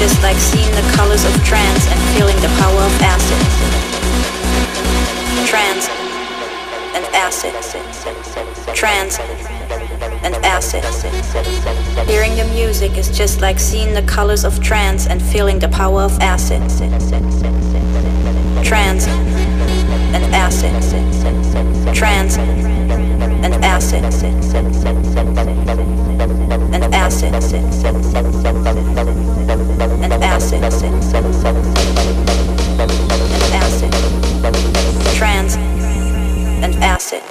just 0.00 0.22
like 0.22 0.38
seeing 0.38 0.74
the 0.76 0.92
colors 0.96 1.26
of 1.26 1.44
trance 1.44 1.86
and 1.92 2.00
feeling 2.16 2.36
the 2.40 2.48
power 2.56 2.80
of 2.80 3.02
acid. 3.02 3.36
Trance 5.46 5.90
and 6.96 7.04
acid. 7.14 7.52
Trance 8.74 9.18
and 10.24 10.34
acid. 10.42 10.82
Hearing 12.08 12.34
the 12.34 12.46
music 12.54 12.96
is 12.96 13.10
just 13.14 13.42
like 13.42 13.58
seeing 13.58 13.92
the 13.92 14.00
colors 14.00 14.46
of 14.46 14.62
trance 14.62 15.06
and 15.06 15.20
feeling 15.22 15.58
the 15.58 15.68
power 15.68 16.00
of 16.00 16.18
acid. 16.20 16.62
Trance 18.64 19.06
and 19.06 20.24
acid. 20.34 21.94
Trance 21.94 22.38
and 23.44 23.64
acid. 23.64 24.04
And 26.74 26.94
acid. 26.94 27.34
And 30.02 30.12
acid. 30.22 30.62
And 30.62 30.72
acid. 33.54 33.92
Trance 35.16 35.56
and 35.56 36.74
acid. 36.84 37.22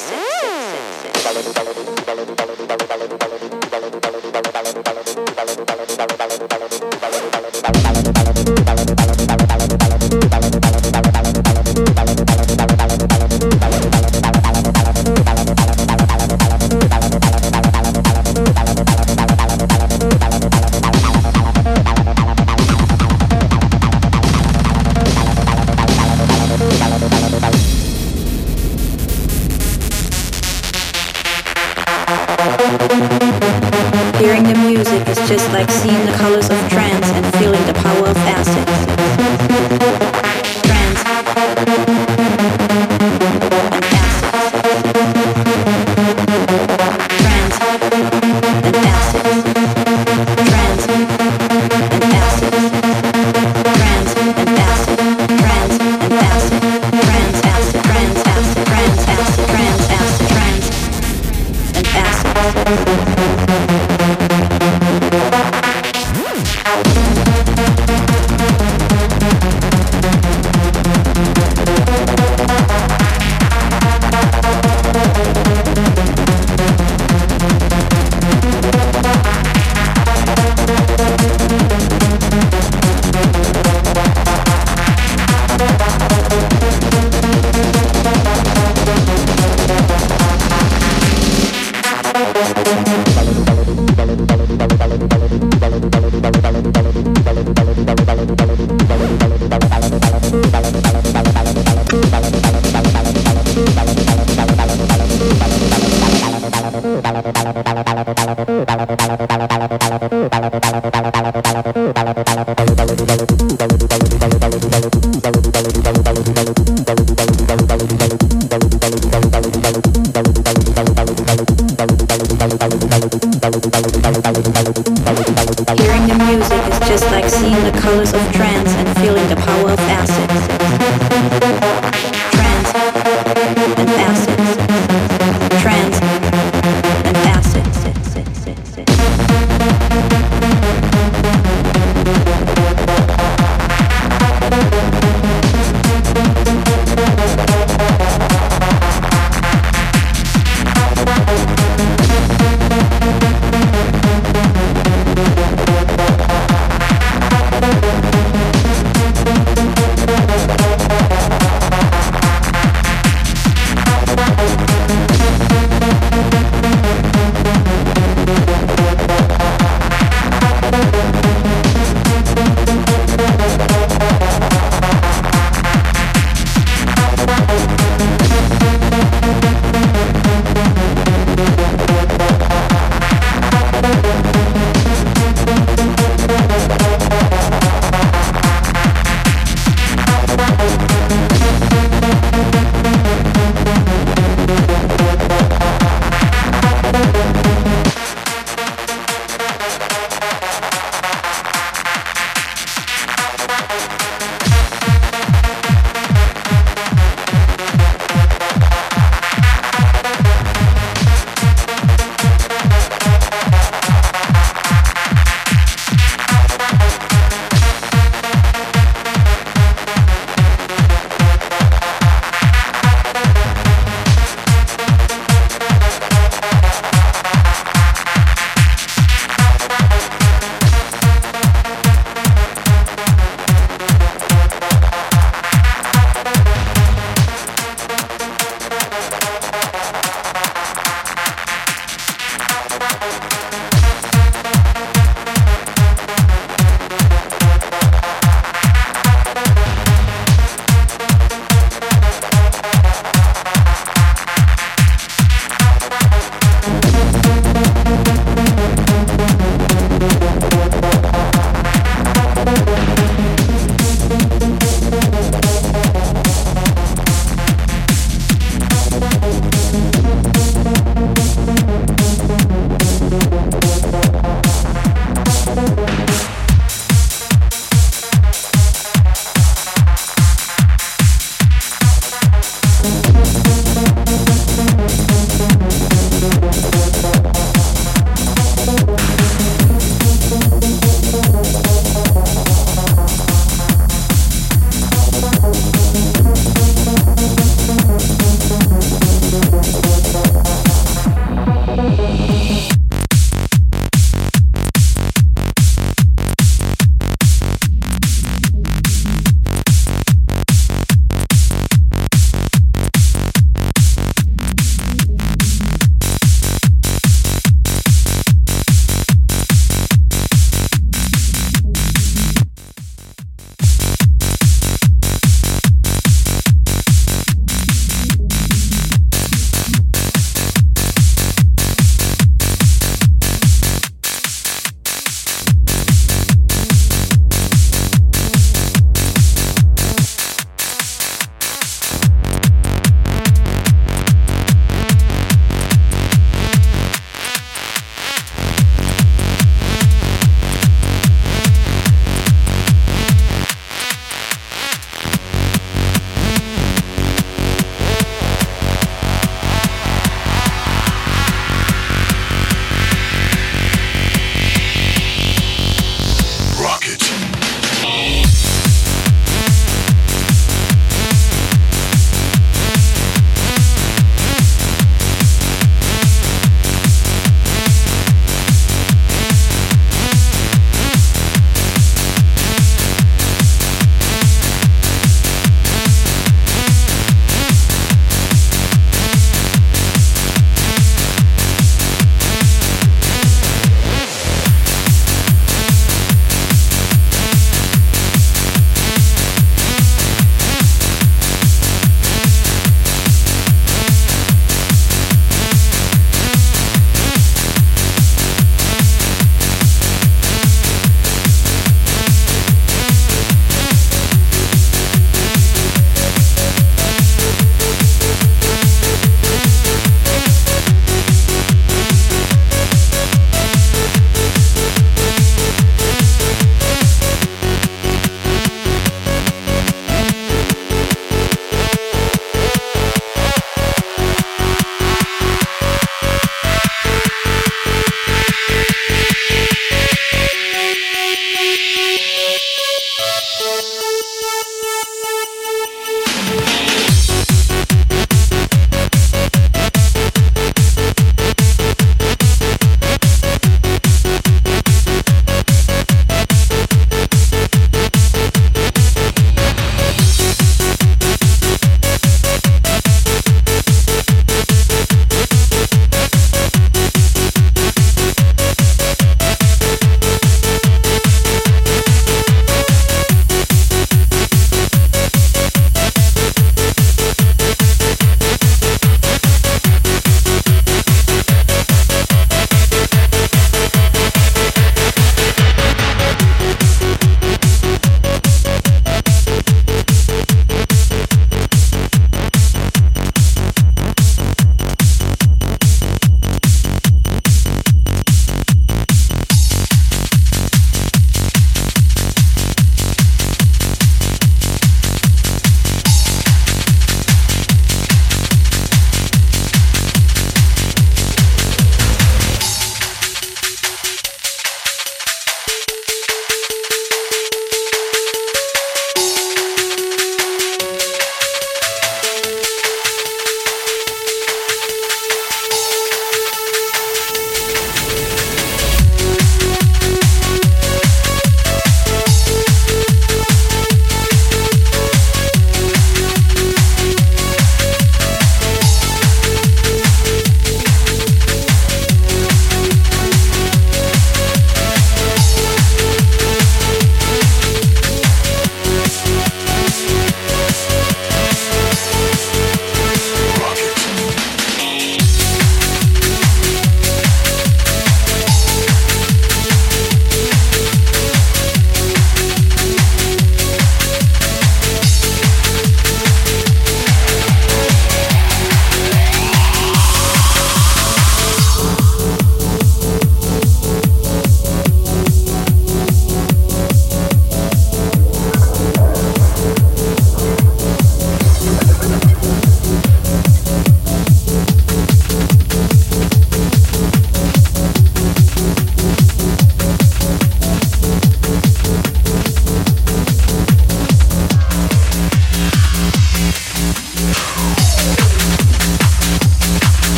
Like 35.59 35.71
seeing 35.71 36.08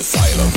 asylum. 0.00 0.50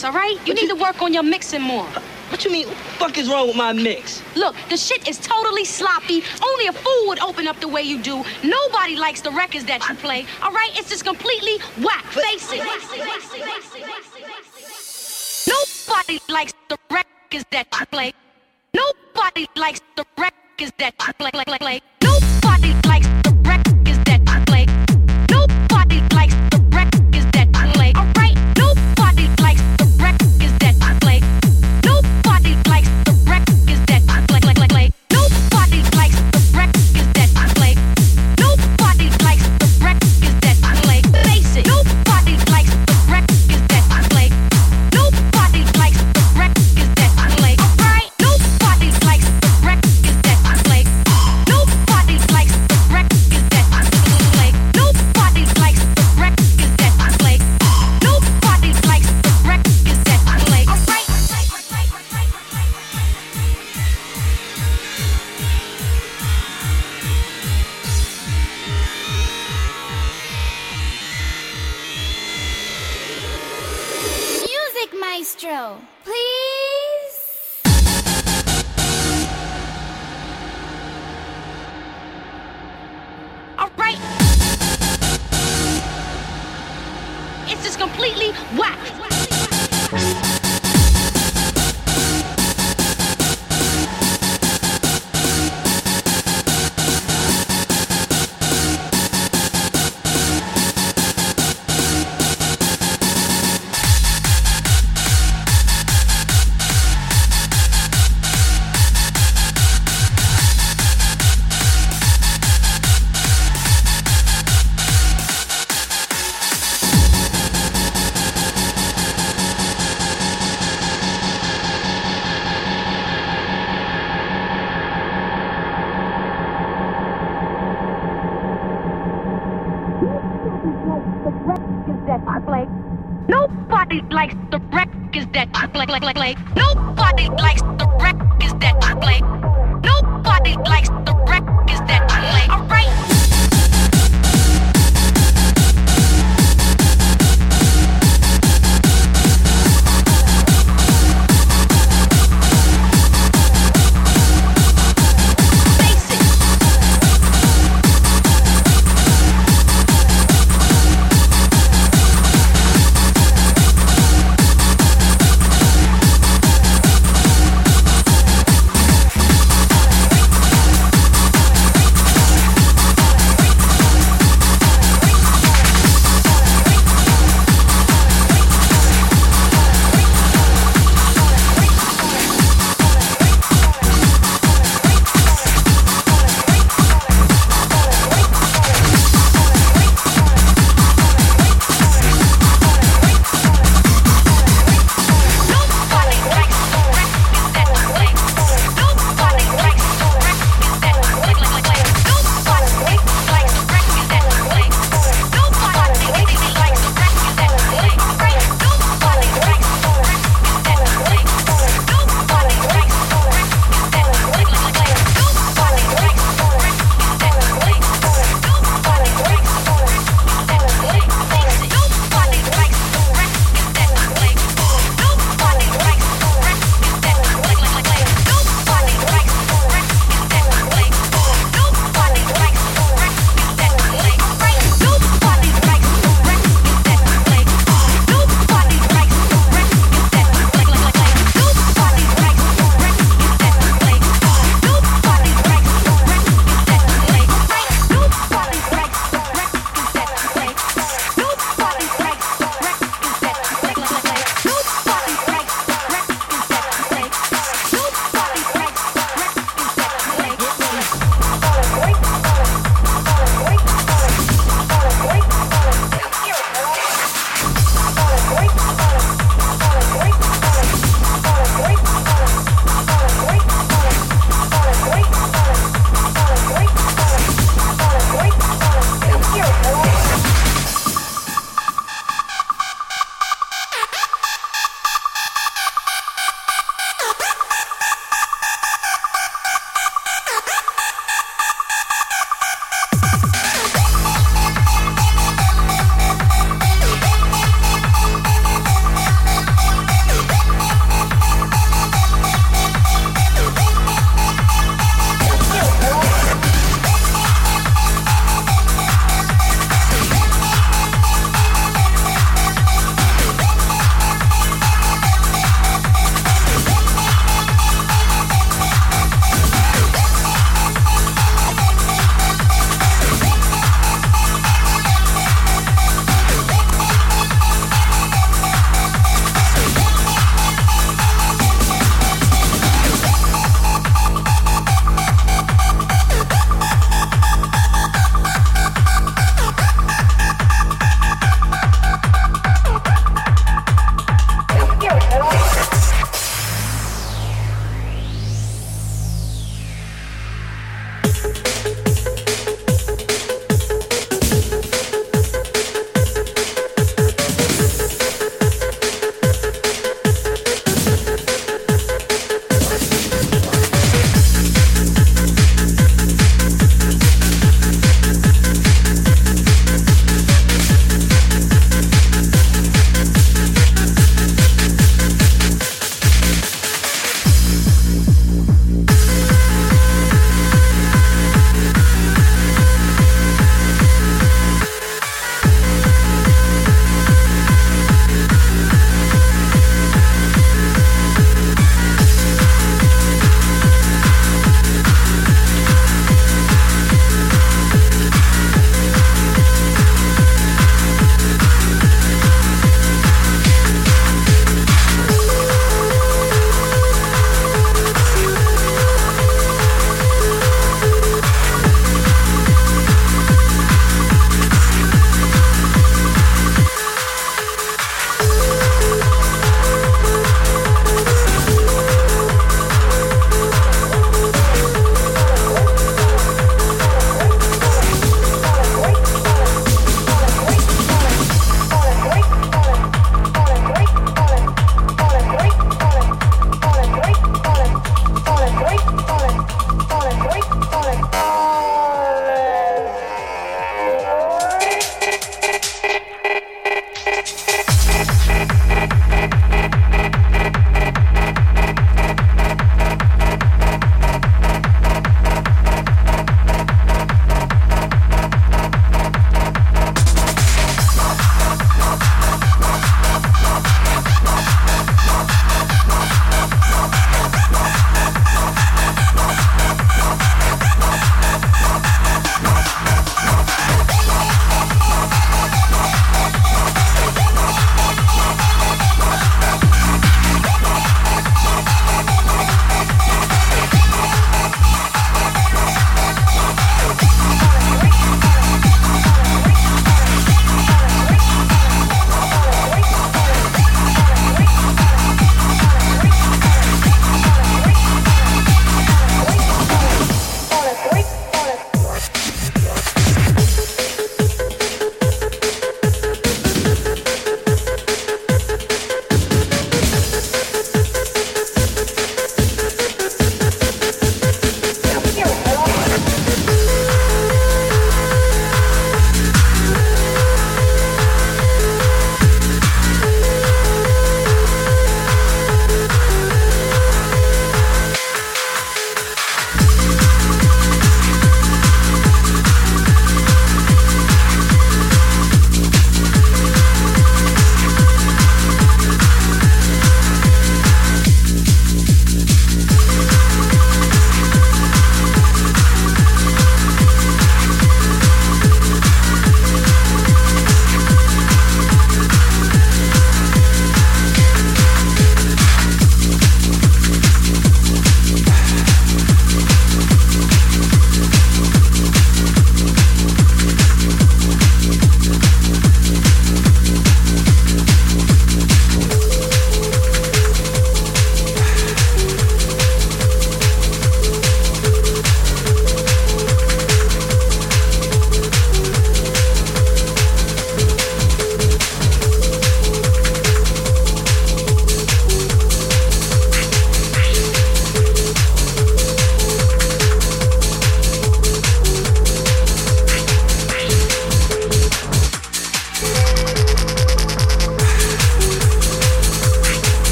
experience, 0.00 0.04
all 0.04 0.12
right? 0.12 0.46
You 0.46 0.54
need 0.54 0.68
to 0.68 0.80
work 0.80 1.02
on 1.02 1.12
your 1.12 1.22
mixing 1.22 1.62
more. 1.62 1.86
Uh, 1.86 2.00
what 2.30 2.44
you 2.44 2.50
mean? 2.50 2.68
What 2.68 2.76
the 2.76 2.84
fuck 2.98 3.18
is 3.18 3.28
wrong 3.28 3.48
with 3.48 3.56
my 3.56 3.72
mix? 3.72 4.22
Look, 4.36 4.54
the 4.68 4.76
shit 4.76 5.08
is 5.08 5.18
totally 5.18 5.64
sloppy. 5.64 6.22
Only 6.42 6.66
a 6.66 6.72
fool 6.72 7.08
would 7.08 7.20
open 7.20 7.48
up 7.48 7.58
the 7.60 7.68
way 7.68 7.82
you 7.82 8.00
do. 8.00 8.24
Nobody 8.44 8.96
likes 8.96 9.20
the 9.20 9.30
records 9.32 9.64
that 9.64 9.86
you 9.88 9.94
play, 9.96 10.26
all 10.42 10.52
right? 10.52 10.70
It's 10.78 10.88
just 10.88 11.04
completely 11.04 11.58
whack. 11.82 12.04
Face 12.04 12.52
it. 12.52 12.62
Nobody 15.48 16.20
likes 16.28 16.52
the 16.68 16.78
records 16.90 17.44
that 17.50 17.66
you 17.78 17.86
play. 17.86 18.12
Nobody 18.74 19.46
likes 19.56 19.80
the 19.96 20.04
records 20.16 20.72
that 20.78 20.94
you 21.06 21.14
play. 21.14 21.30
play, 21.30 21.44
play, 21.44 21.58
play. 21.58 21.80
Nobody 22.02 22.72
likes 22.88 23.08
the 23.24 23.29